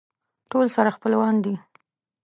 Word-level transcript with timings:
ټول 0.51 0.65
سره 0.75 0.89
خپلوان 0.97 1.35
دي. 1.43 1.55